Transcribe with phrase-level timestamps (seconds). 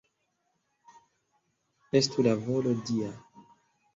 [1.99, 3.11] Estu la volo Dia!